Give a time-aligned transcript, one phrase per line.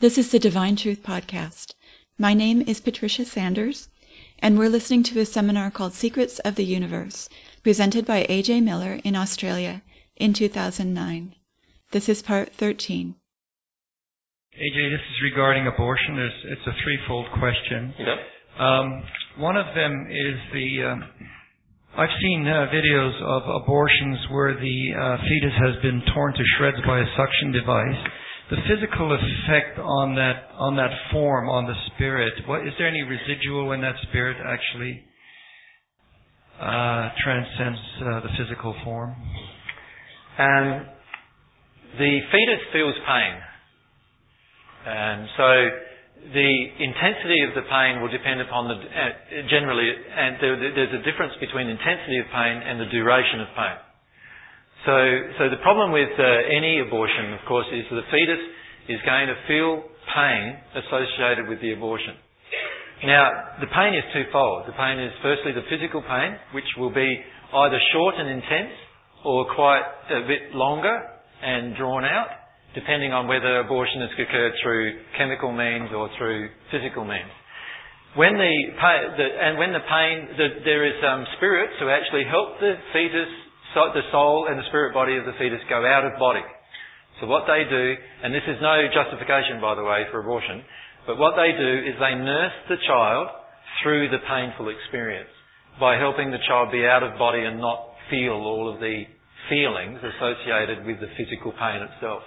[0.00, 1.74] This is the Divine Truth Podcast.
[2.18, 3.88] My name is Patricia Sanders,
[4.38, 7.28] and we're listening to a seminar called Secrets of the Universe,
[7.64, 8.60] presented by A.J.
[8.60, 9.82] Miller in Australia
[10.14, 11.34] in 2009.
[11.90, 13.16] This is part 13.
[14.54, 16.14] AJ, this is regarding abortion.
[16.14, 17.92] There's, it's a threefold question.
[17.98, 18.18] Yep.
[18.60, 19.02] Um,
[19.38, 20.92] one of them is the.
[20.92, 21.02] Um,
[21.98, 26.78] I've seen uh, videos of abortions where the uh, fetus has been torn to shreds
[26.86, 27.98] by a suction device
[28.50, 32.32] the physical effect on that on that form on the spirit.
[32.46, 35.04] What is there any residual when that spirit actually
[36.60, 39.14] uh, transcends uh, the physical form?
[40.38, 40.86] Um,
[41.98, 43.34] the fetus feels pain,
[44.86, 45.48] and so
[46.32, 51.04] the intensity of the pain will depend upon the uh, generally, and there, there's a
[51.04, 53.87] difference between intensity of pain and the duration of pain.
[54.86, 54.94] So,
[55.38, 56.22] so the problem with uh,
[56.54, 58.42] any abortion, of course, is the fetus
[58.88, 59.82] is going to feel
[60.14, 62.14] pain associated with the abortion.
[63.04, 64.66] Now, the pain is twofold.
[64.66, 67.20] The pain is firstly the physical pain, which will be
[67.54, 68.74] either short and intense
[69.24, 70.94] or quite a bit longer
[71.42, 72.28] and drawn out,
[72.74, 77.30] depending on whether abortion has occurred through chemical means or through physical means.
[78.16, 82.24] When the, pain, the and when the pain, the, there is um, spirits who actually
[82.26, 83.30] help the fetus
[83.74, 86.44] so the soul and the spirit body of the fetus go out of body.
[87.20, 87.84] So what they do,
[88.22, 90.62] and this is no justification by the way for abortion,
[91.06, 93.28] but what they do is they nurse the child
[93.82, 95.30] through the painful experience
[95.80, 99.04] by helping the child be out of body and not feel all of the
[99.48, 102.22] feelings associated with the physical pain itself.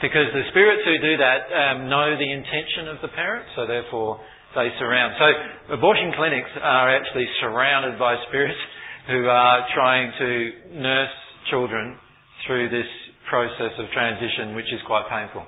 [0.00, 4.18] Because the spirits who do that um, know the intention of the parent, so therefore
[4.56, 5.14] they surround.
[5.16, 8.58] So abortion clinics are actually surrounded by spirits
[9.08, 10.30] who are trying to
[10.78, 11.16] nurse
[11.50, 11.98] children
[12.46, 12.86] through this
[13.28, 15.42] process of transition, which is quite painful.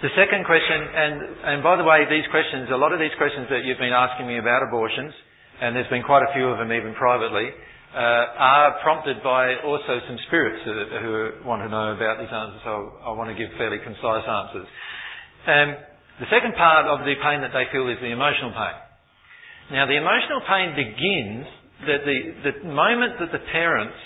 [0.00, 3.52] The second question, and, and by the way, these questions, a lot of these questions
[3.52, 5.12] that you've been asking me about abortions,
[5.60, 7.52] and there's been quite a few of them even privately,
[7.92, 11.12] uh, are prompted by also some spirits who, who,
[11.44, 14.64] want to know about these answers, so I want to give fairly concise answers.
[15.44, 15.68] Um,
[16.24, 18.76] the second part of the pain that they feel is the emotional pain.
[19.76, 21.44] Now, the emotional pain begins
[21.86, 23.96] that the, the moment that the parents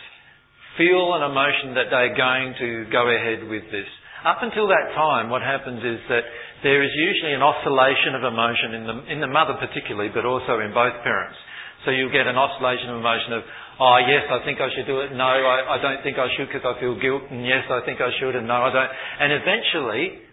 [0.79, 3.87] feel an emotion that they're going to go ahead with this,
[4.25, 6.25] up until that time, what happens is that
[6.65, 10.65] there is usually an oscillation of emotion in the, in the mother particularly, but also
[10.65, 11.37] in both parents.
[11.85, 13.43] So you'll get an oscillation of emotion of,
[13.77, 16.49] oh yes, I think I should do it, no, I, I don't think I should
[16.49, 18.93] because I feel guilt, and yes, I think I should, and no, I don't.
[19.21, 20.24] And eventually,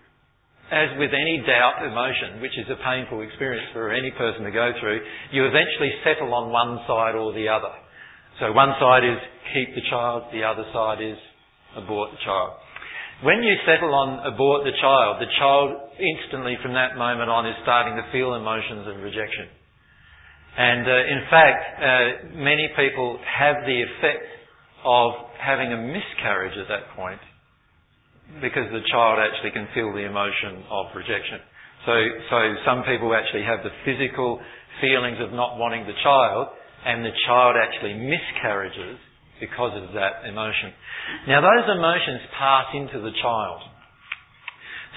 [0.72, 4.72] as with any doubt emotion, which is a painful experience for any person to go
[4.80, 5.04] through,
[5.36, 7.76] you eventually settle on one side or the other.
[8.40, 9.20] So one side is
[9.52, 11.20] keep the child, the other side is
[11.76, 12.56] abort the child.
[13.22, 17.54] When you settle on abort the child, the child instantly from that moment on is
[17.62, 19.52] starting to feel emotions of rejection.
[20.58, 21.84] And uh, in fact, uh,
[22.40, 24.24] many people have the effect
[24.88, 27.20] of having a miscarriage at that point
[28.40, 31.44] because the child actually can feel the emotion of rejection.
[31.86, 31.94] So,
[32.30, 34.40] so some people actually have the physical
[34.80, 36.54] feelings of not wanting the child,
[36.86, 39.02] and the child actually miscarriages
[39.42, 40.72] because of that emotion.
[41.28, 43.62] Now those emotions pass into the child.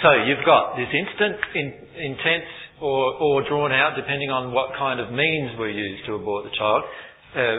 [0.04, 1.66] So you've got this instant, in,
[1.96, 2.50] intense,
[2.82, 6.54] or, or drawn out, depending on what kind of means were used to abort the
[6.58, 6.82] child,
[7.34, 7.58] uh,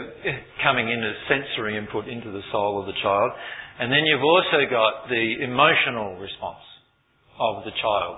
[0.62, 3.32] coming in as sensory input into the soul of the child.
[3.78, 6.64] And then you've also got the emotional response
[7.36, 8.16] of the child,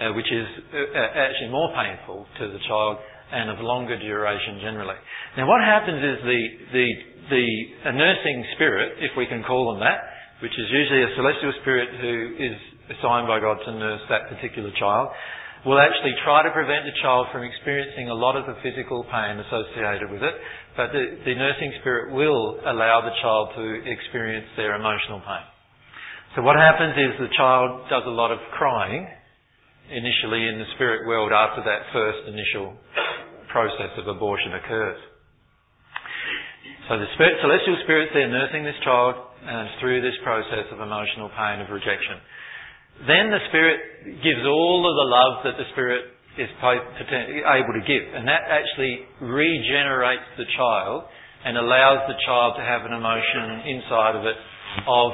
[0.00, 2.98] uh, which is uh, uh, actually more painful to the child
[3.32, 4.96] and of longer duration generally.
[5.36, 6.42] Now what happens is the,
[6.72, 6.86] the,
[7.32, 10.00] the nursing spirit, if we can call them that,
[10.40, 12.56] which is usually a celestial spirit who is
[12.96, 15.08] assigned by God to nurse that particular child,
[15.66, 19.38] will actually try to prevent the child from experiencing a lot of the physical pain
[19.42, 20.34] associated with it,
[20.76, 25.46] but the, the nursing spirit will allow the child to experience their emotional pain.
[26.36, 29.08] So what happens is the child does a lot of crying
[29.90, 32.76] initially in the spirit world after that first initial
[33.48, 35.00] process of abortion occurs.
[36.88, 41.28] So the spirit, celestial spirits there nursing this child and through this process of emotional
[41.32, 42.20] pain of rejection.
[43.06, 43.78] Then the Spirit
[44.24, 48.04] gives all of the love that the Spirit is able to give.
[48.14, 51.04] And that actually regenerates the child
[51.44, 54.38] and allows the child to have an emotion inside of it
[54.86, 55.10] of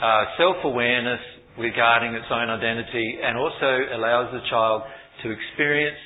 [0.00, 1.20] uh, self-awareness
[1.58, 4.82] regarding its own identity and also allows the child
[5.22, 6.00] to experience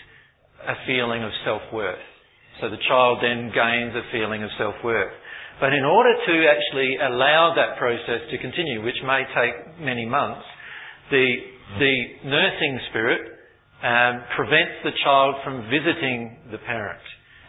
[0.67, 2.03] a feeling of self-worth.
[2.61, 5.15] So the child then gains a feeling of self-worth.
[5.61, 10.47] But in order to actually allow that process to continue, which may take many months,
[11.11, 11.27] the
[11.79, 11.95] the
[12.25, 13.21] nursing spirit
[13.83, 17.03] um, prevents the child from visiting the parent.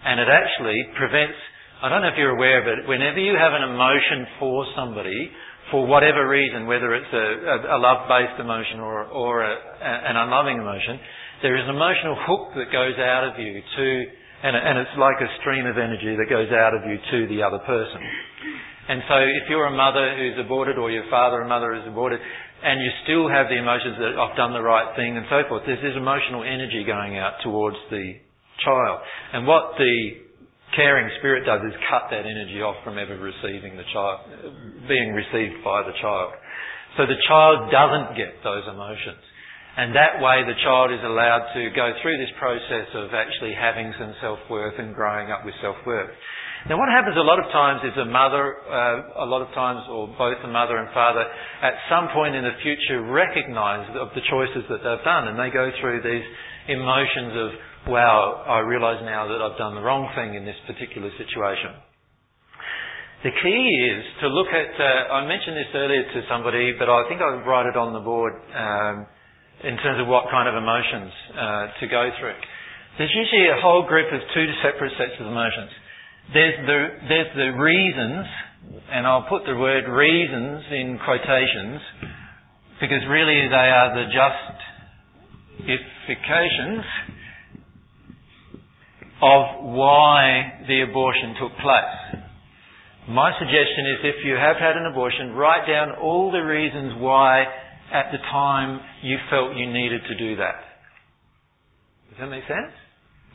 [0.06, 1.36] And it actually prevents,
[1.82, 5.32] I don't know if you're aware of it, whenever you have an emotion for somebody,
[5.72, 7.28] for whatever reason, whether it's a,
[7.74, 11.00] a, a love-based emotion or, or a, an unloving emotion,
[11.42, 13.88] there is an emotional hook that goes out of you to,
[14.44, 17.42] and, and it's like a stream of energy that goes out of you to the
[17.44, 18.02] other person.
[18.90, 22.18] And so if you're a mother who's aborted or your father or mother is aborted,
[22.18, 25.64] and you still have the emotions that I've done the right thing and so forth,
[25.70, 28.18] there's this emotional energy going out towards the
[28.66, 29.00] child.
[29.32, 30.26] And what the
[30.76, 34.26] caring spirit does is cut that energy off from ever receiving the child,
[34.90, 36.34] being received by the child.
[36.98, 39.22] So the child doesn't get those emotions.
[39.78, 43.94] And that way the child is allowed to go through this process of actually having
[43.96, 46.12] some self-worth and growing up with self-worth.
[46.68, 49.88] Now what happens a lot of times is a mother, uh, a lot of times,
[49.88, 51.24] or both the mother and father,
[51.64, 55.48] at some point in the future recognise of the choices that they've done and they
[55.56, 56.28] go through these
[56.68, 57.50] emotions of,
[57.96, 61.80] wow, I realise now that I've done the wrong thing in this particular situation.
[63.24, 63.64] The key
[63.96, 67.40] is to look at, uh, I mentioned this earlier to somebody, but I think I'll
[67.48, 69.08] write it on the board, um,
[69.64, 72.36] in terms of what kind of emotions uh, to go through.
[73.00, 75.72] There's usually a whole group of two separate sets of emotions.
[76.32, 76.80] There's the,
[77.10, 78.26] there's the reasons,
[78.92, 81.82] and I'll put the word reasons in quotations,
[82.80, 84.06] because really they are the
[85.66, 86.86] justifications
[89.22, 92.22] of why the abortion took place.
[93.10, 97.42] My suggestion is if you have had an abortion, write down all the reasons why
[97.92, 100.62] at the time you felt you needed to do that.
[102.12, 102.72] Does that make sense?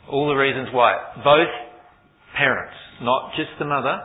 [0.09, 0.95] All the reasons why.
[1.23, 1.64] Both
[2.37, 3.99] parents, not just the mother,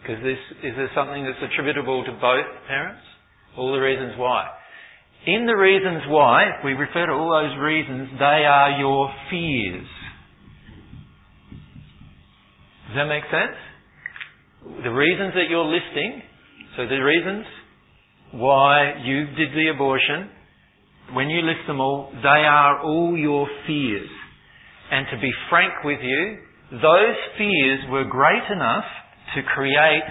[0.00, 3.02] because this, is there something that's attributable to both parents?
[3.56, 4.48] All the reasons why.
[5.26, 9.86] In the reasons why, we refer to all those reasons, they are your fears.
[12.88, 13.56] Does that make sense?
[14.82, 16.22] The reasons that you're listing,
[16.76, 17.46] so the reasons
[18.32, 20.28] why you did the abortion,
[21.14, 24.08] when you list them all, they are all your fears.
[24.90, 26.38] And to be frank with you,
[26.72, 28.84] those fears were great enough
[29.36, 30.08] to create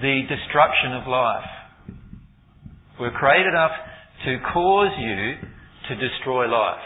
[0.00, 1.44] the destruction of life.
[2.98, 3.72] Were great enough
[4.24, 5.36] to cause you
[5.88, 6.80] to destroy life.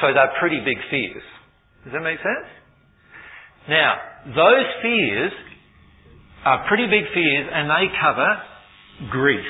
[0.00, 1.22] So they're pretty big fears.
[1.84, 2.48] Does that make sense?
[3.68, 3.94] Now,
[4.26, 5.32] those fears
[6.44, 9.44] are pretty big fears and they cover grief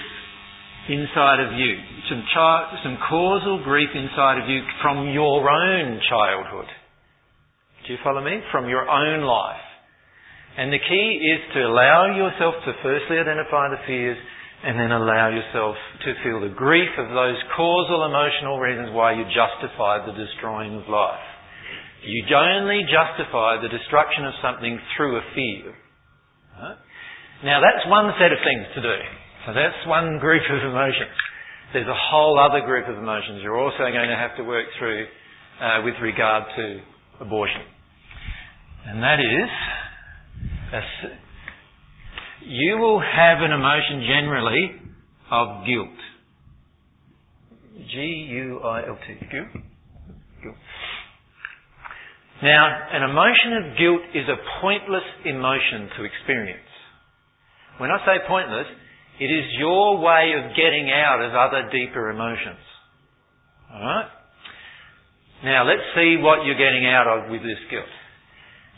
[0.88, 1.74] inside of you,
[2.08, 6.66] some, chi- some causal grief inside of you from your own childhood.
[7.86, 8.42] Do you follow me?
[8.50, 9.62] From your own life.
[10.58, 14.18] And the key is to allow yourself to firstly identify the fears
[14.64, 19.22] and then allow yourself to feel the grief of those causal emotional reasons why you
[19.30, 21.22] justified the destroying of life.
[22.02, 25.70] You only justify the destruction of something through a fear.
[26.56, 26.78] Right?
[27.44, 28.96] Now that's one set of things to do.
[29.46, 31.14] So that's one group of emotions.
[31.72, 35.04] There's a whole other group of emotions you're also going to have to work through
[35.60, 36.80] uh, with regard to
[37.20, 37.75] abortion.
[38.86, 39.50] And that is,
[42.46, 44.72] you will have an emotion generally
[45.30, 45.98] of guilt.
[47.90, 49.26] G-U-I-L-T.
[49.30, 49.52] Guilt?
[50.42, 50.56] Guilt.
[52.42, 56.68] Now, an emotion of guilt is a pointless emotion to experience.
[57.78, 58.66] When I say pointless,
[59.18, 62.60] it is your way of getting out of other deeper emotions.
[63.72, 64.06] Alright?
[65.44, 67.88] Now let's see what you're getting out of with this guilt.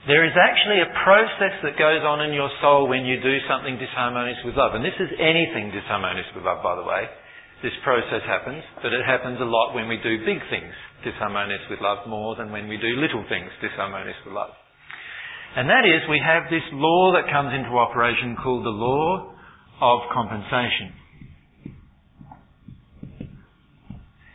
[0.06, 3.76] There is actually a process that goes on in your soul when you do something
[3.76, 4.78] disharmonious with love.
[4.78, 7.10] And this is anything disharmonious with love, by the way.
[7.62, 10.70] This process happens, but it happens a lot when we do big things
[11.02, 14.54] disharmonious with love more than when we do little things disharmonious with love.
[15.56, 19.34] And that is, we have this law that comes into operation called the law
[19.80, 20.94] of compensation.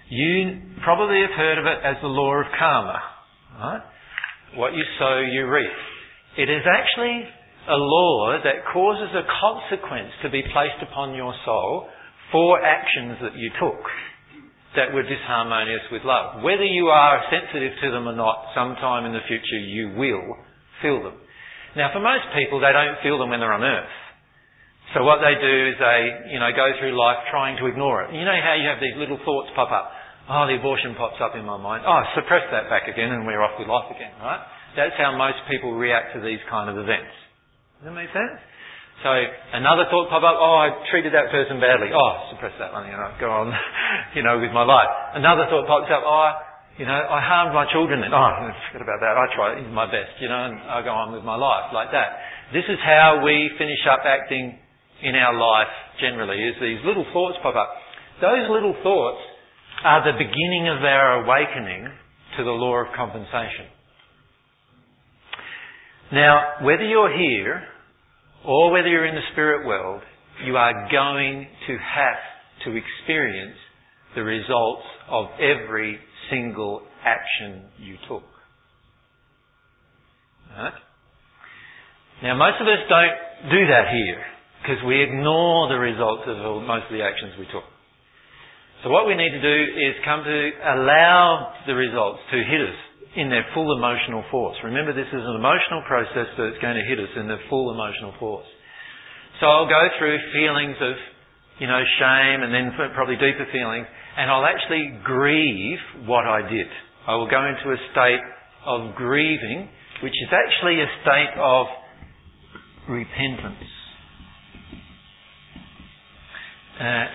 [0.09, 2.99] You probably have heard of it as the law of karma.
[3.59, 3.81] Right?
[4.55, 5.77] What you sow, you reap.
[6.37, 7.25] It is actually
[7.69, 11.89] a law that causes a consequence to be placed upon your soul
[12.31, 13.81] for actions that you took
[14.75, 16.41] that were disharmonious with love.
[16.41, 20.37] Whether you are sensitive to them or not, sometime in the future you will
[20.81, 21.17] feel them.
[21.77, 23.95] Now for most people, they don't feel them when they're on earth.
[24.93, 28.13] So what they do is they, you know, go through life trying to ignore it.
[28.13, 29.89] You know how you have these little thoughts pop up.
[30.31, 31.83] Oh, the abortion pops up in my mind.
[31.83, 34.39] Oh, suppress that back again and we're off with life again, right?
[34.79, 37.11] That's how most people react to these kind of events.
[37.83, 38.39] Does that make sense?
[39.03, 41.91] So another thought pop up, oh, I treated that person badly.
[41.91, 43.51] Oh, suppress that one, you know, go on,
[44.15, 44.87] you know, with my life.
[45.19, 46.31] Another thought pops up, oh,
[46.79, 47.99] you know, I harmed my children.
[47.99, 48.31] And, oh,
[48.71, 49.19] forget about that.
[49.19, 52.55] I try my best, you know, and I go on with my life like that.
[52.55, 54.55] This is how we finish up acting
[55.03, 57.75] in our life generally, is these little thoughts pop up.
[58.23, 59.19] Those little thoughts
[59.83, 61.91] are the beginning of our awakening
[62.37, 63.67] to the law of compensation.
[66.11, 67.63] Now, whether you're here
[68.45, 70.01] or whether you're in the spirit world,
[70.45, 72.21] you are going to have
[72.65, 73.57] to experience
[74.15, 75.99] the results of every
[76.29, 78.23] single action you took.
[80.55, 80.73] Right?
[82.21, 84.23] Now, most of us don't do that here
[84.61, 87.65] because we ignore the results of most of the actions we took.
[88.83, 90.39] So what we need to do is come to
[90.75, 92.79] allow the results to hit us
[93.15, 94.57] in their full emotional force.
[94.63, 98.11] Remember, this is an emotional process that's going to hit us in their full emotional
[98.19, 98.45] force.
[99.39, 100.95] So I'll go through feelings of,
[101.59, 103.87] you know, shame and then probably deeper feelings,
[104.17, 106.67] and I'll actually grieve what I did.
[107.07, 108.23] I will go into a state
[108.65, 109.69] of grieving,
[110.03, 111.67] which is actually a state of
[112.89, 113.72] repentance.
[116.83, 117.07] Uh.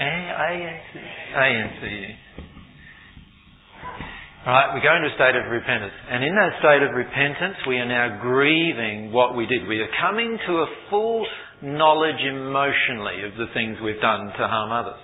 [4.49, 5.93] Right, we go into a state of repentance.
[6.09, 9.69] And in that state of repentance, we are now grieving what we did.
[9.69, 11.27] We are coming to a full
[11.61, 15.01] knowledge emotionally of the things we've done to harm others.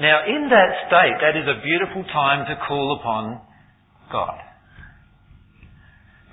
[0.00, 3.38] Now, in that state, that is a beautiful time to call upon
[4.10, 4.40] God.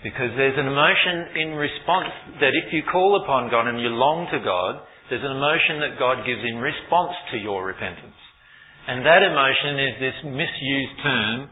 [0.02, 2.10] Because there's an emotion in response
[2.42, 5.98] that if you call upon God and you long to God, there's an emotion that
[5.98, 8.18] God gives in response to your repentance.
[8.88, 11.50] And that emotion is this misused term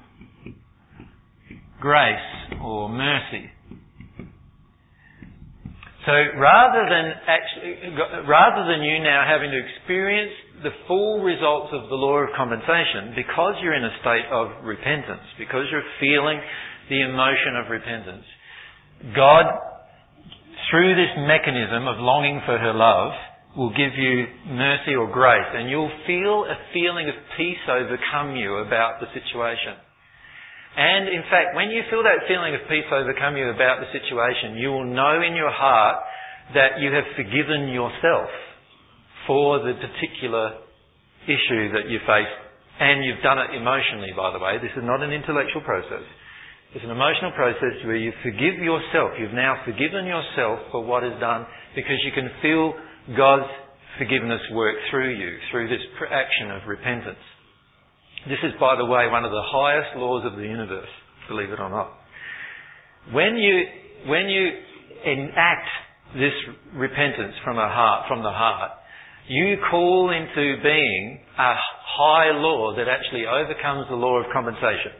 [1.80, 3.50] grace or mercy.
[6.08, 7.94] So rather than actually,
[8.26, 10.32] rather than you now having to experience
[10.64, 15.28] the full results of the law of compensation, because you're in a state of repentance,
[15.38, 16.40] because you're feeling
[16.90, 18.26] the emotion of repentance,
[19.14, 19.46] God,
[20.72, 23.12] through this mechanism of longing for her love,
[23.58, 28.62] will give you mercy or grace, and you'll feel a feeling of peace overcome you
[28.62, 29.74] about the situation.
[30.78, 34.62] And in fact, when you feel that feeling of peace overcome you about the situation,
[34.62, 35.98] you will know in your heart
[36.54, 38.30] that you have forgiven yourself
[39.26, 40.62] for the particular
[41.26, 42.34] issue that you face.
[42.78, 44.62] And you've done it emotionally, by the way.
[44.62, 46.06] This is not an intellectual process.
[46.78, 49.18] It's an emotional process where you forgive yourself.
[49.18, 52.78] You've now forgiven yourself for what is done because you can feel
[53.16, 53.48] God's
[53.98, 57.22] forgiveness work through you, through this action of repentance.
[58.28, 60.90] This is, by the way, one of the highest laws of the universe,
[61.30, 61.94] believe it or not.
[63.14, 63.64] When you,
[64.12, 64.52] when you
[65.06, 65.70] enact
[66.14, 66.34] this
[66.76, 68.72] repentance from a heart, from the heart,
[69.28, 74.92] you call into being a high law that actually overcomes the law of compensation.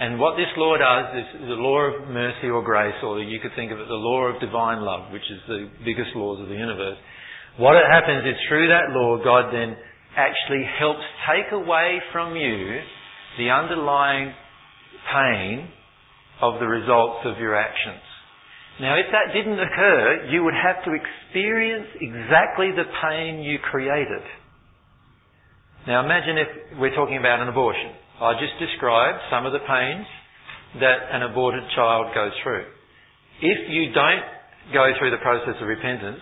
[0.00, 3.52] And what this law does is the law of mercy or grace, or you could
[3.56, 6.54] think of it the law of divine love, which is the biggest laws of the
[6.54, 6.98] universe.
[7.58, 9.76] What happens is through that law, God then
[10.16, 12.80] actually helps take away from you
[13.38, 14.32] the underlying
[15.12, 15.68] pain
[16.40, 18.04] of the results of your actions.
[18.80, 24.20] Now, if that didn't occur, you would have to experience exactly the pain you created.
[25.86, 27.96] Now, imagine if we're talking about an abortion.
[28.20, 30.04] I just described some of the pains
[30.80, 32.68] that an aborted child goes through.
[33.40, 34.24] If you don't
[34.74, 36.20] go through the process of repentance,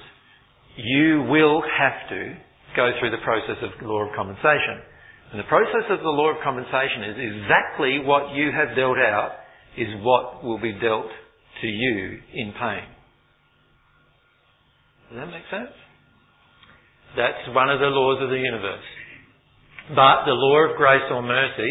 [0.77, 2.35] you will have to
[2.77, 4.83] go through the process of law of compensation.
[5.31, 9.39] And the process of the law of compensation is exactly what you have dealt out
[9.77, 11.11] is what will be dealt
[11.61, 12.87] to you in pain.
[15.11, 15.75] Does that make sense?
[17.17, 18.87] That's one of the laws of the universe.
[19.91, 21.71] But the law of grace or mercy,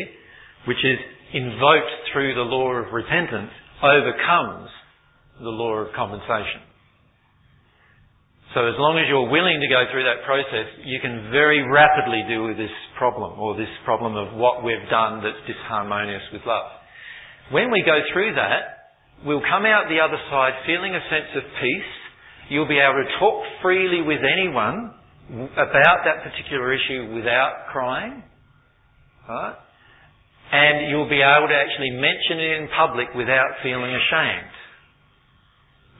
[0.67, 0.99] which is
[1.33, 4.69] invoked through the law of repentance, overcomes
[5.39, 6.61] the law of compensation.
[8.53, 12.21] So as long as you're willing to go through that process, you can very rapidly
[12.29, 16.69] deal with this problem, or this problem of what we've done that's disharmonious with love.
[17.49, 18.93] When we go through that,
[19.25, 21.93] we'll come out the other side feeling a sense of peace.
[22.53, 24.93] You'll be able to talk freely with anyone
[25.57, 28.21] about that particular issue without crying.
[29.25, 29.57] Right?
[30.53, 34.53] And you'll be able to actually mention it in public without feeling ashamed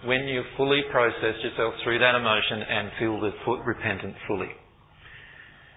[0.05, 4.51] when you fully process yourself through that emotion and feel the foot repentant fully.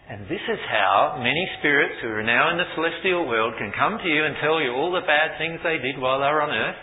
[0.06, 3.99] And this is how many spirits who are now in the celestial world can come
[3.99, 6.54] to you and tell you all the bad things they did while they were on
[6.54, 6.83] earth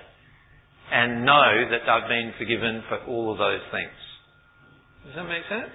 [0.92, 3.96] and know that they've been forgiven for all of those things.
[5.08, 5.72] Does that make sense?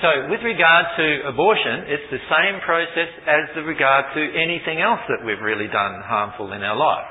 [0.00, 5.04] So with regard to abortion, it's the same process as the regard to anything else
[5.12, 7.06] that we've really done harmful in our life.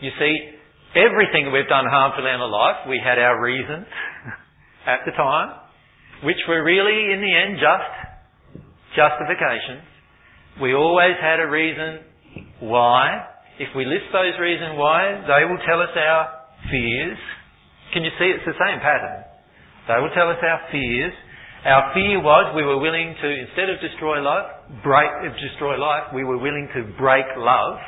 [0.00, 0.55] You see,
[0.96, 3.86] everything we've done harmful in our life, we had our reasons
[4.86, 5.60] at the time,
[6.24, 7.92] which were really, in the end, just
[8.96, 9.84] justifications.
[10.60, 12.00] We always had a reason
[12.60, 13.28] why.
[13.60, 17.20] If we list those reasons why, they will tell us our fears.
[17.92, 19.24] Can you see it's the same pattern?
[19.88, 21.12] They will tell us our fears
[21.66, 24.46] our fear was we were willing to, instead of destroy life,
[24.86, 27.82] break, destroy life, we were willing to break love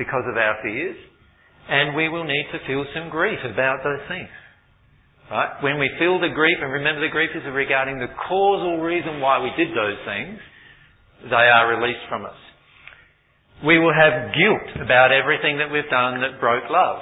[0.00, 0.96] because of our fears.
[1.68, 4.28] And we will need to feel some grief about those things.
[5.30, 5.48] Right?
[5.62, 9.40] When we feel the grief, and remember the grief is regarding the causal reason why
[9.40, 10.36] we did those things,
[11.30, 12.36] they are released from us.
[13.64, 16.98] We will have guilt about everything that we've done that broke love,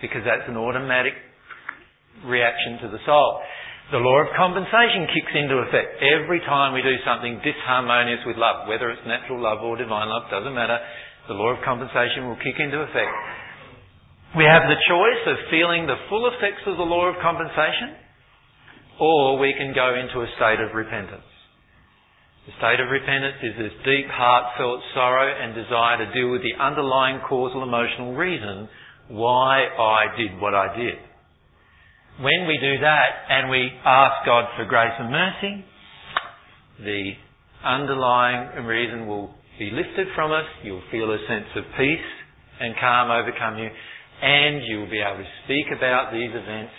[0.00, 1.12] because that's an automatic
[2.24, 3.42] reaction to the soul.
[3.92, 8.70] The law of compensation kicks into effect every time we do something disharmonious with love,
[8.70, 10.78] whether it's natural love or divine love, doesn't matter.
[11.28, 13.12] The law of compensation will kick into effect.
[14.34, 17.94] We have the choice of feeling the full effects of the law of compensation,
[18.98, 21.22] or we can go into a state of repentance.
[22.50, 26.58] The state of repentance is this deep, heartfelt sorrow and desire to deal with the
[26.58, 28.68] underlying causal emotional reason
[29.06, 30.98] why I did what I did.
[32.18, 35.64] When we do that and we ask God for grace and mercy,
[36.82, 37.12] the
[37.64, 40.44] underlying reason will be lifted from us.
[40.64, 42.10] You'll feel a sense of peace
[42.60, 43.70] and calm overcome you,
[44.22, 46.72] and you'll be able to speak about these events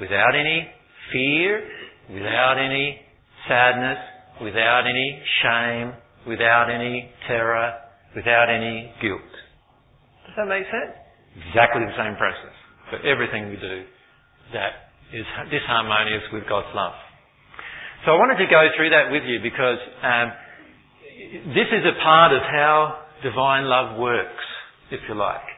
[0.00, 0.68] without any
[1.12, 1.66] fear,
[2.10, 3.00] without any
[3.48, 3.98] sadness,
[4.42, 5.92] without any shame,
[6.26, 7.72] without any terror,
[8.14, 9.32] without any guilt.
[10.26, 10.94] Does that make sense?
[11.48, 12.54] Exactly the same process
[12.90, 13.84] for everything we do
[14.52, 16.94] that is disharmonious with God's love.
[18.04, 20.32] So I wanted to go through that with you because um,
[21.54, 24.44] this is a part of how divine love works,
[24.90, 25.55] if you like.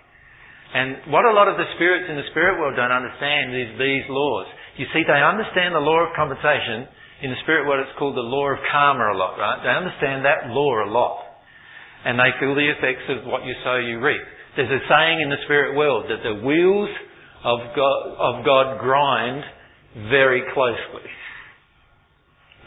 [0.68, 4.04] And what a lot of the spirits in the spirit world don't understand is these
[4.08, 4.46] laws.
[4.76, 6.84] You see, they understand the law of compensation.
[7.24, 9.58] In the spirit world, it's called the law of karma a lot, right?
[9.64, 11.24] They understand that law a lot.
[12.04, 14.22] And they feel the effects of what you sow, you reap.
[14.54, 16.90] There's a saying in the spirit world that the wheels
[17.42, 19.42] of God, of God grind
[20.10, 21.08] very closely.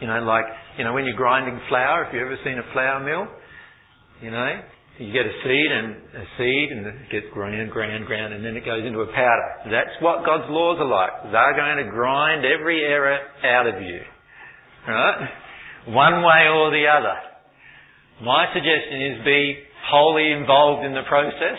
[0.02, 0.46] You know, like,
[0.78, 3.28] you know, when you're grinding flour, if you've ever seen a flour mill,
[4.22, 4.62] you know,
[5.02, 8.54] you get a seed and a seed and it gets ground, ground, ground and then
[8.54, 9.74] it goes into a powder.
[9.74, 11.34] That's what God's laws are like.
[11.34, 14.00] They're going to grind every error out of you.
[14.86, 15.26] Right?
[15.90, 17.18] One way or the other.
[18.22, 19.58] My suggestion is be
[19.90, 21.58] wholly involved in the process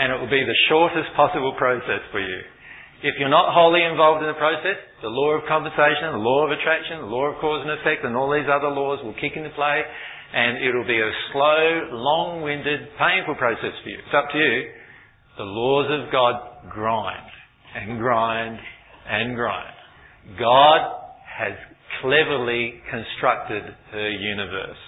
[0.00, 2.40] and it will be the shortest possible process for you.
[3.04, 6.52] If you're not wholly involved in the process, the law of compensation, the law of
[6.52, 9.48] attraction, the law of cause and effect, and all these other laws will kick into
[9.56, 9.80] play,
[10.32, 13.98] and it'll be a slow, long-winded, painful process for you.
[13.98, 14.70] It's up to you.
[15.38, 17.30] The laws of God grind
[17.74, 18.58] and grind
[19.08, 19.74] and grind.
[20.38, 20.80] God
[21.26, 21.54] has
[22.02, 24.82] cleverly constructed her universe.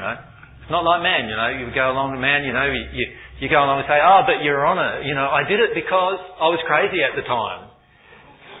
[0.00, 0.18] Right?
[0.62, 1.48] It's not like man, you know.
[1.54, 3.06] You go along to man, you know, you, you
[3.38, 6.18] you go along and say, oh, but Your Honour, you know, I did it because
[6.42, 7.70] I was crazy at the time.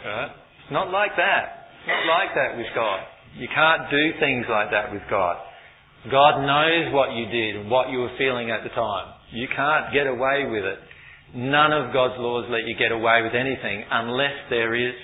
[0.06, 0.30] Right?
[0.30, 1.74] It's not like that.
[1.82, 3.02] It's not like that with God.
[3.36, 5.36] You can't do things like that with God.
[6.10, 9.14] God knows what you did and what you were feeling at the time.
[9.32, 10.78] You can't get away with it.
[11.34, 14.94] None of God's laws let you get away with anything unless there is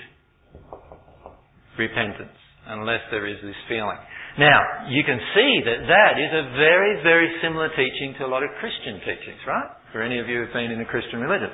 [1.76, 3.98] repentance, unless there is this feeling.
[4.38, 8.42] Now, you can see that that is a very, very similar teaching to a lot
[8.42, 9.68] of Christian teachings, right?
[9.92, 11.50] For any of you who've been in a Christian religion.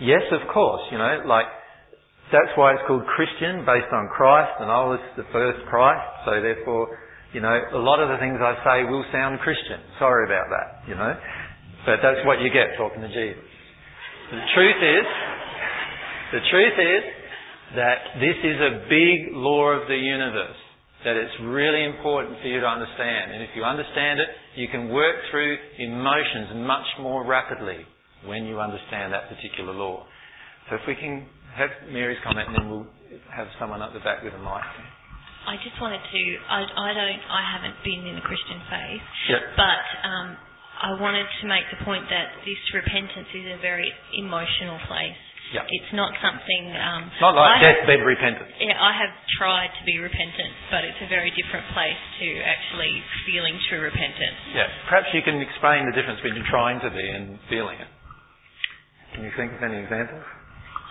[0.00, 1.46] Yes, of course, you know, like,
[2.34, 6.42] that's why it's called Christian, based on Christ, and I was the first Christ, so
[6.42, 6.90] therefore,
[7.30, 9.78] you know, a lot of the things I say will sound Christian.
[10.02, 11.14] Sorry about that, you know.
[11.86, 13.46] But that's what you get talking to Jesus.
[14.34, 15.06] The truth is,
[16.34, 17.02] the truth is
[17.78, 20.58] that this is a big law of the universe
[21.04, 23.30] that it's really important for you to understand.
[23.30, 27.84] And if you understand it, you can work through emotions much more rapidly
[28.24, 30.06] when you understand that particular law.
[30.70, 32.86] So if we can have Mary's comment and then we'll
[33.30, 34.66] have someone at the back with a mic.
[35.44, 39.42] I just wanted to, I, I don't, I haven't been in the Christian faith, yep.
[39.60, 40.28] but um,
[40.80, 45.20] I wanted to make the point that this repentance is a very emotional place.
[45.52, 45.62] Yeah.
[45.68, 46.64] It's not something.
[46.72, 48.48] Um, it's not like deathbed repentance.
[48.58, 52.90] Yeah, I have tried to be repentant, but it's a very different place to actually
[53.28, 54.40] feeling true repentance.
[54.56, 54.66] Yeah.
[54.88, 57.90] Perhaps you can explain the difference between trying to be and feeling it.
[59.14, 60.24] Can you think of any examples?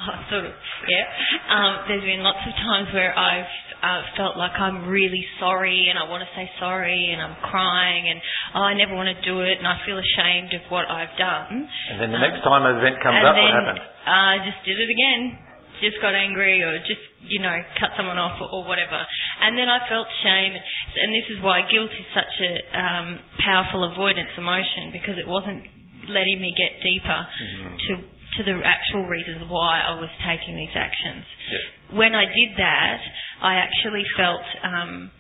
[0.04, 0.54] Oh, sort of,
[0.92, 1.06] yeah.
[1.48, 3.48] Um, there's been lots of times where I've
[3.84, 8.08] uh, felt like I'm really sorry and I want to say sorry and I'm crying
[8.08, 8.20] and
[8.56, 11.68] oh, I never want to do it and I feel ashamed of what I've done.
[11.92, 13.84] And then the um, next time an event comes up, then, what happens?
[14.08, 15.40] I just did it again.
[15.84, 18.96] Just got angry or just, you know, cut someone off or, or whatever.
[19.44, 20.56] And then I felt shame.
[20.56, 23.08] And this is why guilt is such a um,
[23.44, 25.68] powerful avoidance emotion because it wasn't
[26.08, 27.76] letting me get deeper mm-hmm.
[27.80, 31.26] to to the actual reasons why I was taking these actions.
[31.52, 31.98] Yeah.
[31.98, 33.00] When I did that,
[33.42, 35.12] I actually felt um,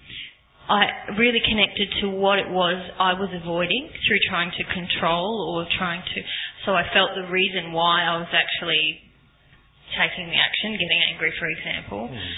[0.69, 5.67] I really connected to what it was I was avoiding through trying to control or
[5.77, 6.19] trying to.
[6.65, 9.03] So I felt the reason why I was actually
[9.99, 12.07] taking the action, getting angry, for example.
[12.07, 12.31] Mm.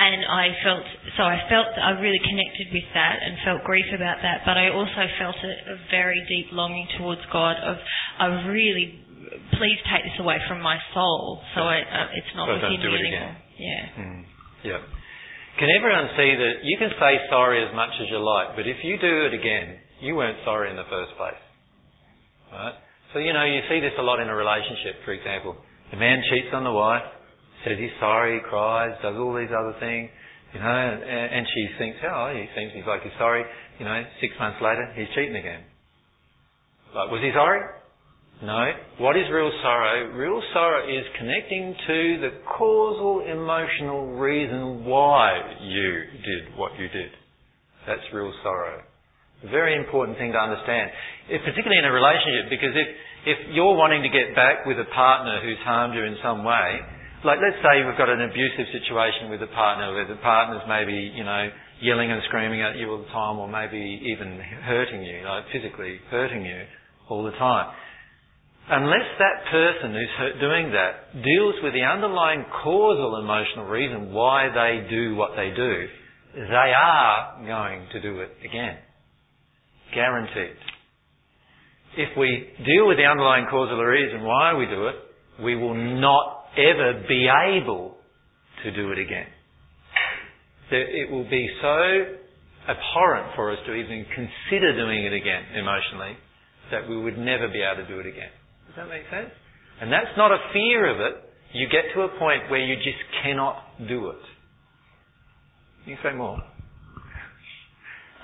[0.00, 0.84] And I felt,
[1.16, 4.70] so I felt I really connected with that and felt grief about that, but I
[4.72, 7.76] also felt a, a very deep longing towards God of,
[8.18, 8.96] I really,
[9.60, 12.80] please take this away from my soul so I, uh, it's not so within me
[12.80, 13.36] it anymore.
[13.60, 14.00] Yeah.
[14.00, 14.22] Mm.
[14.64, 14.80] Yeah.
[15.60, 18.80] Can everyone see that you can say sorry as much as you like, but if
[18.80, 21.36] you do it again, you weren't sorry in the first place.
[22.48, 22.72] Right?
[23.12, 25.56] So, you know, you see this a lot in a relationship, for example.
[25.90, 27.04] The man cheats on the wife,
[27.64, 30.08] says he's sorry, cries, does all these other things,
[30.54, 33.44] you know, and, and she thinks, oh, he seems like he's sorry.
[33.78, 35.62] You know, six months later, he's cheating again.
[36.94, 37.60] Like, was he sorry?
[38.42, 38.72] No.
[38.98, 40.16] What is real sorrow?
[40.16, 45.92] Real sorrow is connecting to the causal emotional reason why you
[46.24, 47.12] did what you did.
[47.86, 48.80] That's real sorrow.
[49.44, 50.90] Very important thing to understand,
[51.28, 52.88] particularly in a relationship, because if,
[53.24, 56.80] if you're wanting to get back with a partner who's harmed you in some way,
[57.24, 61.12] like let's say we've got an abusive situation with a partner where the partner's maybe,
[61.12, 61.48] you know,
[61.80, 66.00] yelling and screaming at you all the time or maybe even hurting you, like physically
[66.08, 66.64] hurting you
[67.08, 67.68] all the time.
[68.70, 74.86] Unless that person who's doing that deals with the underlying causal emotional reason why they
[74.88, 75.86] do what they do,
[76.34, 78.78] they are going to do it again.
[79.92, 80.54] Guaranteed.
[81.96, 84.94] If we deal with the underlying causal reason why we do it,
[85.42, 87.96] we will not ever be able
[88.62, 89.26] to do it again.
[90.70, 92.04] It will be so
[92.68, 96.16] abhorrent for us to even consider doing it again emotionally
[96.70, 98.30] that we would never be able to do it again.
[98.70, 99.34] Does that make sense?
[99.82, 101.26] And that's not a fear of it.
[101.50, 104.22] You get to a point where you just cannot do it.
[105.86, 106.38] You say more.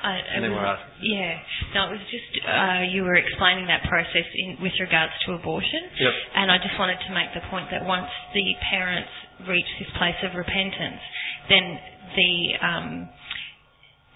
[0.07, 1.03] I, and then was, we're asking.
[1.03, 1.35] Yeah.
[1.75, 5.83] No, it was just uh, you were explaining that process in, with regards to abortion.
[5.99, 6.15] Yep.
[6.39, 9.11] And I just wanted to make the point that once the parents
[9.51, 11.03] reach this place of repentance,
[11.51, 11.65] then
[12.15, 12.33] the
[12.63, 12.89] um,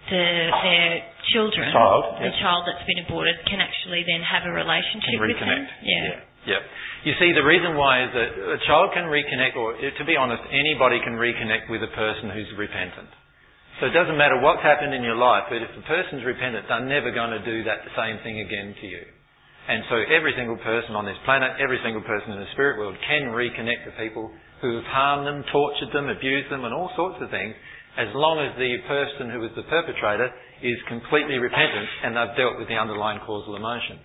[0.08, 0.90] the their
[1.34, 5.68] children, child, the child that's been aborted, can actually then have a relationship with them.
[5.84, 6.16] Yeah.
[6.16, 6.28] yeah.
[6.40, 6.62] Yep.
[7.04, 10.40] You see, the reason why is that a child can reconnect, or to be honest,
[10.48, 13.12] anybody can reconnect with a person who's repentant.
[13.80, 16.84] So it doesn't matter what's happened in your life, but if the person's repentant, they're
[16.84, 19.04] never going to do that same thing again to you.
[19.68, 22.96] And so every single person on this planet, every single person in the spirit world
[23.08, 27.16] can reconnect to people who have harmed them, tortured them, abused them, and all sorts
[27.24, 27.56] of things,
[28.00, 30.32] as long as the person who was the perpetrator
[30.64, 34.00] is completely repentant and they've dealt with the underlying causal emotion.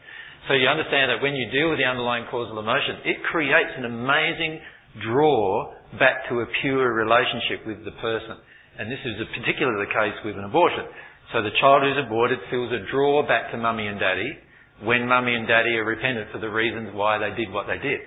[0.52, 3.88] So you understand that when you deal with the underlying causal emotion, it creates an
[3.88, 4.60] amazing
[5.00, 8.36] draw back to a pure relationship with the person.
[8.78, 10.86] And this is particularly the case with an abortion.
[11.32, 14.38] So the child who's aborted feels a draw back to mummy and daddy
[14.84, 18.04] when mummy and daddy are repentant for the reasons why they did what they did.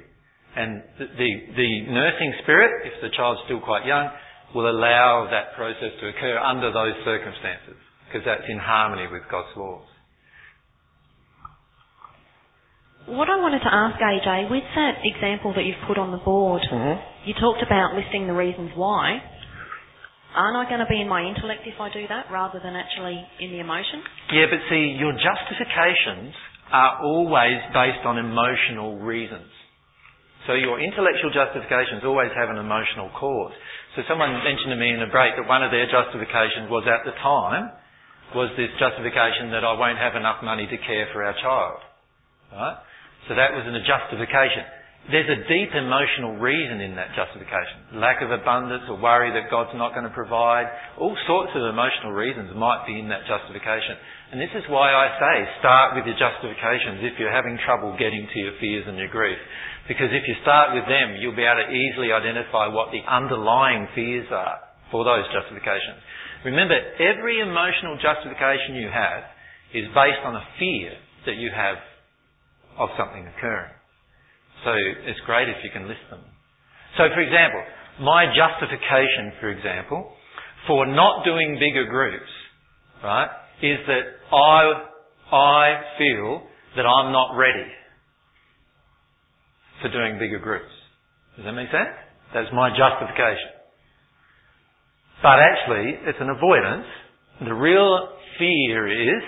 [0.55, 4.09] And the, the, the nursing spirit, if the child's still quite young,
[4.55, 9.53] will allow that process to occur under those circumstances because that's in harmony with God's
[9.57, 9.85] laws.
[13.09, 16.61] What I wanted to ask AJ, with that example that you've put on the board,
[16.61, 17.01] mm-hmm.
[17.25, 19.17] you talked about listing the reasons why.
[20.37, 23.17] Aren't I going to be in my intellect if I do that rather than actually
[23.41, 24.05] in the emotion?
[24.29, 26.37] Yeah, but see, your justifications
[26.69, 29.49] are always based on emotional reasons.
[30.47, 33.57] So your intellectual justifications always have an emotional cause.
[33.99, 37.03] So someone mentioned to me in a break that one of their justifications was at
[37.03, 37.75] the time
[38.31, 41.83] was this justification that I won't have enough money to care for our child.
[42.55, 42.79] Right?
[43.27, 44.78] So that was a justification.
[45.09, 47.97] There's a deep emotional reason in that justification.
[47.97, 50.69] Lack of abundance or worry that God's not going to provide.
[51.01, 53.97] All sorts of emotional reasons might be in that justification.
[54.33, 55.35] And this is why I say
[55.65, 59.41] start with your justifications if you're having trouble getting to your fears and your grief.
[59.89, 63.89] Because if you start with them, you'll be able to easily identify what the underlying
[63.97, 64.61] fears are
[64.93, 66.05] for those justifications.
[66.45, 69.25] Remember, every emotional justification you have
[69.73, 70.93] is based on a fear
[71.25, 71.81] that you have
[72.77, 73.78] of something occurring.
[74.65, 74.71] So
[75.07, 76.21] it's great if you can list them.
[76.97, 77.63] So for example,
[78.01, 80.13] my justification, for example,
[80.67, 82.31] for not doing bigger groups,
[83.03, 83.31] right,
[83.63, 86.43] is that I, I feel
[86.77, 87.71] that I'm not ready
[89.83, 90.71] for doing bigger groups.
[91.37, 91.95] Does that make sense?
[92.35, 93.51] That's my justification.
[95.23, 96.87] But actually, it's an avoidance.
[97.45, 99.23] The real fear is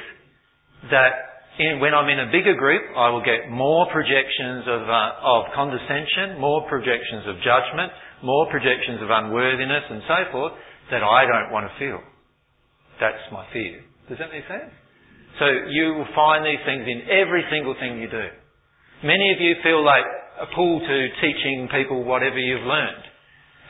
[0.90, 5.18] that in, when I'm in a bigger group, I will get more projections of, uh,
[5.20, 10.52] of condescension, more projections of judgment, more projections of unworthiness and so forth
[10.90, 12.00] that I don't want to feel.
[13.00, 13.82] That's my fear.
[14.08, 14.70] Does that make sense?
[15.38, 18.28] So you will find these things in every single thing you do.
[19.04, 20.04] Many of you feel like
[20.40, 23.04] a pull to teaching people whatever you've learned.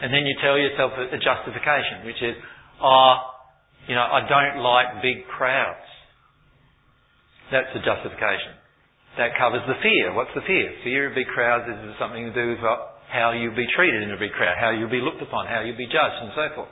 [0.02, 2.34] And then you tell yourself a justification, which is,
[2.82, 3.14] oh,
[3.86, 5.89] you know, I don't like big crowds.
[7.50, 8.54] That's the justification.
[9.18, 10.14] That covers the fear.
[10.14, 10.70] What's the fear?
[10.84, 14.18] Fear of big crowds is something to do with how you'll be treated in a
[14.18, 16.70] big crowd, how you'll be looked upon, how you'll be judged, and so forth.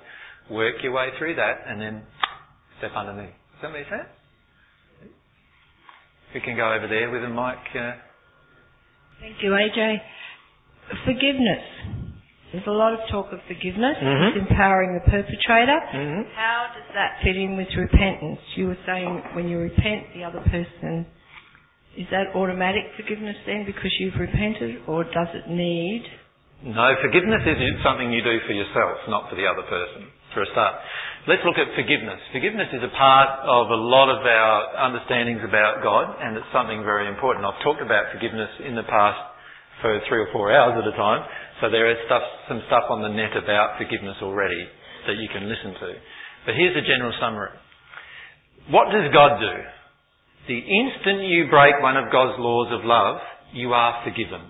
[0.50, 2.02] Work your way through that and then
[2.78, 3.34] step underneath.
[3.58, 4.08] Does that make sense?
[6.32, 7.58] We can go over there with a mic.
[7.74, 7.98] Uh...
[9.20, 9.96] Thank you, AJ.
[11.04, 12.07] Forgiveness.
[12.52, 13.96] There's a lot of talk of forgiveness.
[14.00, 14.48] Mm-hmm.
[14.48, 15.78] Empowering the perpetrator.
[15.92, 16.32] Mm-hmm.
[16.32, 18.40] How does that fit in with repentance?
[18.56, 21.04] You were saying when you repent, the other person,
[21.96, 26.06] is that automatic forgiveness then because you've repented, or does it need?
[26.64, 30.48] No, forgiveness isn't something you do for yourself, not for the other person, for a
[30.50, 30.74] start.
[31.28, 32.18] Let's look at forgiveness.
[32.32, 36.80] Forgiveness is a part of a lot of our understandings about God, and it's something
[36.80, 37.44] very important.
[37.44, 39.27] I've talked about forgiveness in the past
[39.82, 41.26] for three or four hours at a time.
[41.60, 44.66] So there is stuff, some stuff on the net about forgiveness already
[45.06, 45.90] that you can listen to.
[46.46, 47.50] But here's a general summary.
[48.70, 49.56] What does God do?
[50.48, 53.20] The instant you break one of God's laws of love,
[53.52, 54.48] you are forgiven.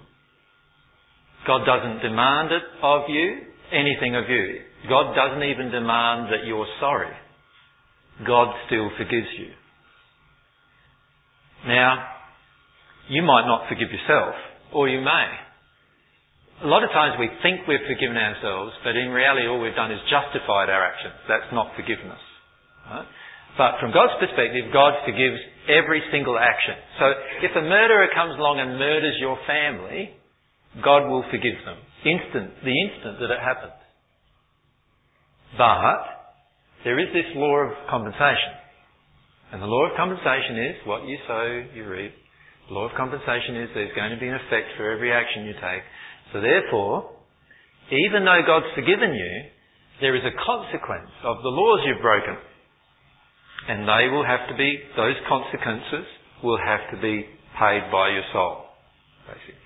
[1.46, 3.40] God doesn't demand it of you,
[3.72, 4.60] anything of you.
[4.88, 7.12] God doesn't even demand that you're sorry.
[8.26, 9.50] God still forgives you.
[11.66, 12.06] Now,
[13.08, 14.34] you might not forgive yourself,
[14.72, 15.28] or you may.
[16.64, 19.94] A lot of times we think we've forgiven ourselves, but in reality all we've done
[19.94, 21.14] is justified our actions.
[21.30, 22.18] That's not forgiveness.
[22.90, 23.06] Right?
[23.56, 25.38] But from God's perspective, God forgives
[25.70, 26.74] every single action.
[26.98, 27.06] So
[27.42, 30.14] if a murderer comes along and murders your family,
[30.82, 31.78] God will forgive them.
[32.06, 33.78] Instant, the instant that it happens.
[35.58, 36.18] But
[36.84, 38.54] there is this law of compensation.
[39.50, 42.14] And the law of compensation is what you sow, you reap.
[42.70, 45.84] Law of compensation is there's going to be an effect for every action you take.
[46.32, 47.16] So therefore,
[47.88, 49.34] even though God's forgiven you,
[50.04, 52.36] there is a consequence of the laws you've broken.
[53.68, 56.04] And they will have to be, those consequences
[56.44, 57.24] will have to be
[57.56, 58.68] paid by your soul.
[59.26, 59.58] Basically.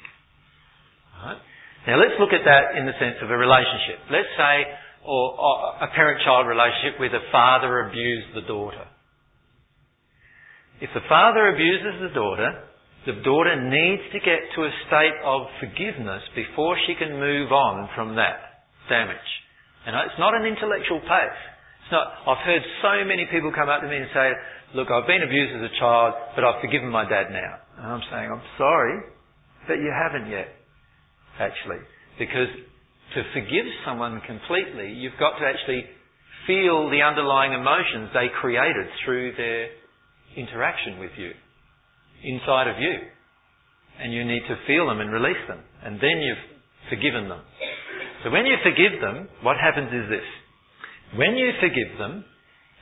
[1.86, 3.98] Now let's look at that in the sense of a relationship.
[4.10, 4.54] Let's say,
[5.02, 8.86] or, or a parent-child relationship where the father abused the daughter.
[10.80, 12.70] If the father abuses the daughter,
[13.06, 17.90] the daughter needs to get to a state of forgiveness before she can move on
[17.98, 19.30] from that damage.
[19.86, 21.42] And it's not an intellectual pace.
[21.82, 24.28] It's not, I've heard so many people come up to me and say,
[24.78, 27.58] look, I've been abused as a child, but I've forgiven my dad now.
[27.82, 29.02] And I'm saying, I'm sorry,
[29.66, 30.54] but you haven't yet,
[31.42, 31.82] actually.
[32.22, 32.54] Because
[33.18, 35.90] to forgive someone completely, you've got to actually
[36.46, 39.74] feel the underlying emotions they created through their
[40.38, 41.34] interaction with you
[42.24, 42.94] inside of you.
[44.00, 45.60] And you need to feel them and release them.
[45.84, 46.46] And then you've
[46.88, 47.42] forgiven them.
[48.24, 50.26] So when you forgive them, what happens is this.
[51.18, 52.24] When you forgive them,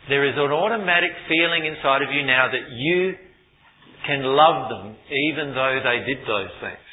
[0.08, 3.14] there is an automatic feeling inside of you now that you
[4.06, 6.86] can love them even though they did those things.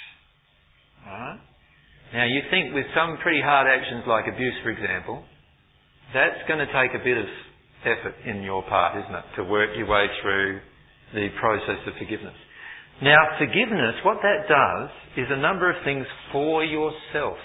[2.14, 5.24] Now you think with some pretty hard actions like abuse, for example,
[6.14, 7.26] that's going to take a bit of
[7.84, 9.26] effort in your part, isn't it?
[9.38, 10.60] To work your way through
[11.13, 12.36] the process of forgiveness.
[13.02, 17.38] Now, forgiveness, what that does is a number of things for yourself.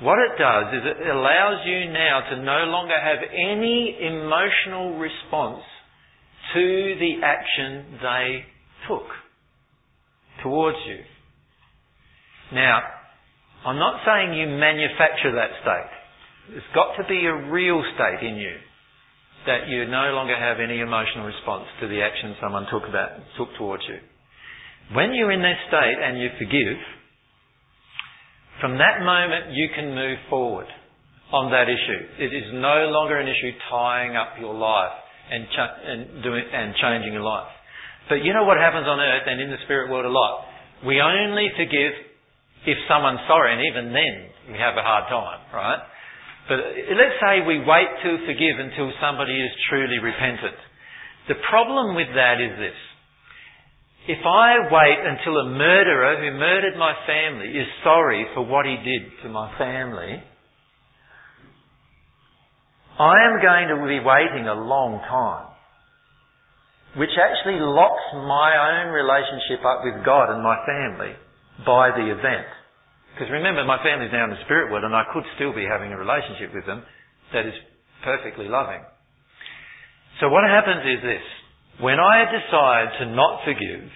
[0.00, 5.62] What it does is it allows you now to no longer have any emotional response
[6.54, 8.44] to the action they
[8.88, 9.06] took
[10.42, 10.98] towards you.
[12.52, 12.80] Now,
[13.66, 16.56] I'm not saying you manufacture that state.
[16.56, 18.54] It's got to be a real state in you
[19.46, 23.48] that you no longer have any emotional response to the action someone took about took
[23.56, 23.98] towards you.
[24.96, 26.78] When you're in that state and you forgive,
[28.60, 30.66] from that moment you can move forward
[31.32, 32.02] on that issue.
[32.20, 34.92] It is no longer an issue tying up your life
[35.30, 37.48] and, ch- and doing and changing your life.
[38.08, 40.44] But you know what happens on earth and in the spirit world a lot.
[40.84, 41.92] We only forgive
[42.66, 45.80] if someone's sorry, and even then we have a hard time, right?
[46.48, 50.60] But let's say we wait to forgive until somebody is truly repentant.
[51.28, 52.80] The problem with that is this.
[54.06, 58.76] If I wait until a murderer who murdered my family is sorry for what he
[58.76, 60.20] did to my family,
[63.00, 65.48] I am going to be waiting a long time,
[67.00, 71.16] which actually locks my own relationship up with God and my family
[71.64, 72.46] by the event.
[73.14, 75.94] Because remember, my family's now in the spirit world and I could still be having
[75.94, 76.82] a relationship with them
[77.32, 77.54] that is
[78.02, 78.82] perfectly loving.
[80.20, 81.26] So what happens is this.
[81.78, 83.86] When I decide to not forgive,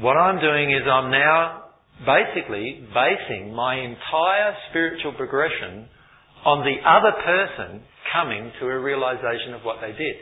[0.00, 1.72] what I'm doing is I'm now
[2.04, 5.88] basically basing my entire spiritual progression
[6.44, 10.16] on the other person coming to a realization of what they did.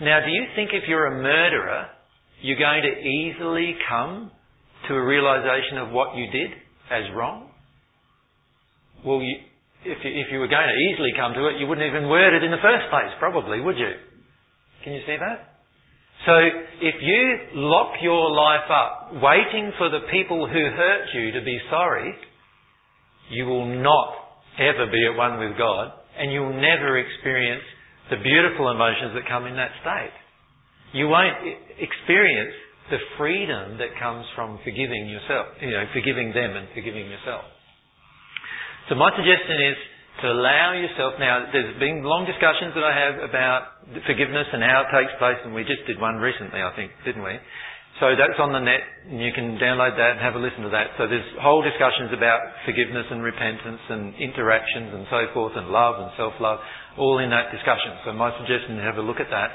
[0.00, 1.86] Now, do you think if you're a murderer,
[2.40, 4.30] you're going to easily come
[4.88, 6.50] to a realization of what you did?
[6.92, 7.48] As wrong?
[9.04, 9.36] Well, you,
[9.84, 12.36] if, you, if you were going to easily come to it, you wouldn't even word
[12.36, 13.96] it in the first place, probably, would you?
[14.84, 15.52] Can you see that?
[16.26, 16.34] So,
[16.84, 17.22] if you
[17.66, 22.14] lock your life up waiting for the people who hurt you to be sorry,
[23.30, 24.14] you will not
[24.60, 27.64] ever be at one with God, and you'll never experience
[28.10, 30.14] the beautiful emotions that come in that state.
[30.92, 31.42] You won't
[31.80, 32.54] experience
[32.90, 37.46] the freedom that comes from forgiving yourself, you know, forgiving them and forgiving yourself.
[38.88, 39.78] So my suggestion is
[40.20, 43.62] to allow yourself, now there's been long discussions that I have about
[44.04, 47.22] forgiveness and how it takes place and we just did one recently I think, didn't
[47.22, 47.38] we?
[48.00, 50.72] So that's on the net and you can download that and have a listen to
[50.74, 50.98] that.
[50.98, 56.02] So there's whole discussions about forgiveness and repentance and interactions and so forth and love
[56.02, 56.58] and self-love
[56.98, 58.02] all in that discussion.
[58.04, 59.54] So my suggestion is to have a look at that.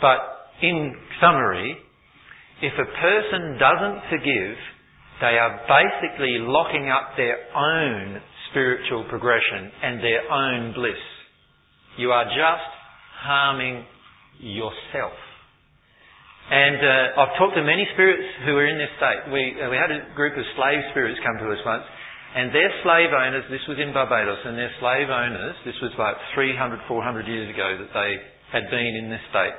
[0.00, 0.18] But
[0.62, 1.76] in summary,
[2.62, 4.56] if a person doesn't forgive,
[5.20, 11.02] they are basically locking up their own spiritual progression and their own bliss.
[11.98, 12.70] You are just
[13.22, 13.84] harming
[14.38, 15.14] yourself.
[16.48, 19.28] And uh, I've talked to many spirits who are in this state.
[19.28, 21.84] We, we had a group of slave spirits come to us once,
[22.34, 26.16] and their slave owners, this was in Barbados, and their slave owners, this was like
[26.32, 28.10] 300, 400 years ago that they
[28.48, 29.56] had been in this state.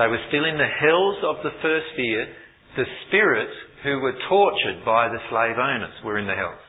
[0.00, 2.24] They were still in the hells of the first sphere.
[2.76, 6.62] The spirits who were tortured by the slave owners were in the hells.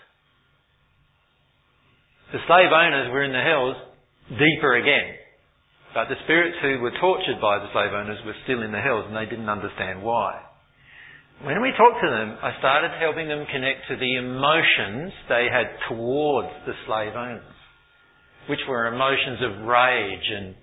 [2.34, 3.76] The slave owners were in the hells
[4.32, 5.20] deeper again.
[5.94, 9.06] But the spirits who were tortured by the slave owners were still in the hells
[9.08, 10.40] and they didn't understand why.
[11.44, 15.68] When we talked to them, I started helping them connect to the emotions they had
[15.90, 17.58] towards the slave owners,
[18.48, 20.56] which were emotions of rage and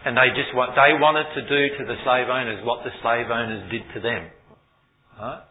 [0.00, 3.28] and they just want, they wanted to do to the slave owners what the slave
[3.28, 4.32] owners did to them.
[5.20, 5.44] Right?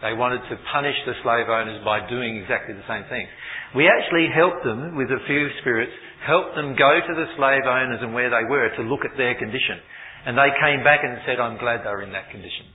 [0.00, 3.26] They wanted to punish the slave owners by doing exactly the same thing.
[3.74, 7.98] We actually helped them with a few spirits, helped them go to the slave owners
[8.00, 9.82] and where they were to look at their condition.
[10.24, 12.70] And they came back and said, I'm glad they were in that condition.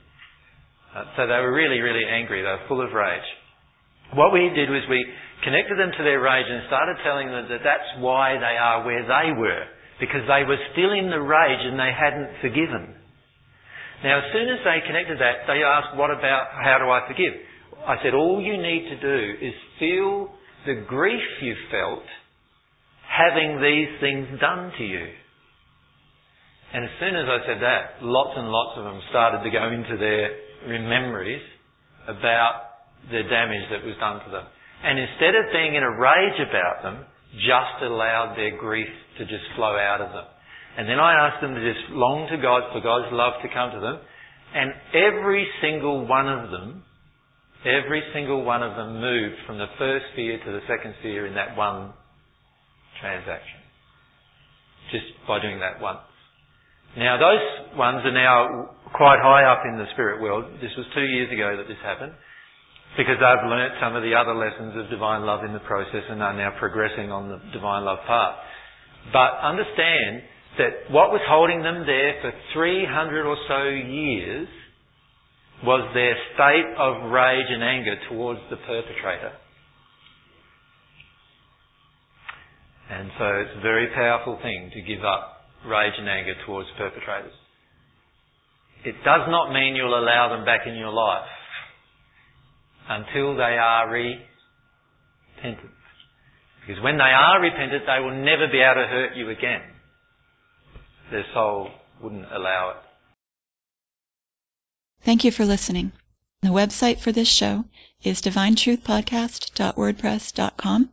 [0.94, 2.44] Uh, so they were really, really angry.
[2.44, 3.26] They were full of rage.
[4.12, 5.00] What we did was we
[5.42, 9.02] connected them to their rage and started telling them that that's why they are where
[9.02, 9.64] they were
[9.98, 12.94] because they were still in the rage and they hadn't forgiven.
[14.04, 17.32] Now, as soon as they connected that, they asked, what about how do I forgive?
[17.88, 20.28] I said, all you need to do is feel
[20.68, 22.04] the grief you felt
[23.08, 25.08] having these things done to you.
[26.74, 29.72] And as soon as I said that, lots and lots of them started to go
[29.72, 30.36] into their
[30.68, 31.42] memories
[32.04, 34.44] about the damage that was done to them.
[34.84, 37.06] And instead of being in a rage about them,
[37.40, 40.28] just allowed their grief to just flow out of them.
[40.76, 43.70] And then I asked them to just long to God for God's love to come
[43.78, 43.98] to them.
[44.54, 46.82] And every single one of them,
[47.62, 51.34] every single one of them moved from the first sphere to the second sphere in
[51.34, 51.94] that one
[53.00, 53.62] transaction.
[54.90, 56.02] Just by doing that once.
[56.96, 60.46] Now those ones are now quite high up in the spirit world.
[60.62, 62.14] This was two years ago that this happened
[62.94, 66.22] because they've learnt some of the other lessons of divine love in the process and
[66.22, 68.38] are now progressing on the divine love path.
[69.10, 70.22] But understand
[70.58, 74.48] that what was holding them there for 300 or so years
[75.62, 79.32] was their state of rage and anger towards the perpetrator.
[82.90, 87.32] And so it's a very powerful thing to give up rage and anger towards perpetrators.
[88.84, 91.24] It does not mean you'll allow them back in your life
[92.88, 95.72] until they are repentant.
[96.60, 99.73] Because when they are repentant, they will never be able to hurt you again.
[101.14, 102.76] Their soul wouldn't allow it.
[105.04, 105.92] Thank you for listening.
[106.42, 107.66] The website for this show
[108.02, 110.90] is divinetruthpodcast.wordpress.com.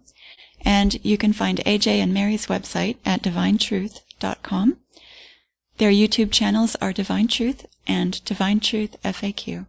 [0.64, 4.78] And you can find AJ and Mary's website at divinetruth.com.
[5.80, 9.66] Their YouTube channels are Divine Truth and Divine Truth FAQ.